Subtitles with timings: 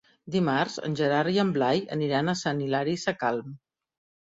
[0.35, 3.57] Dimarts en Gerard i en Blai aniran a Sant Hilari Sacalm.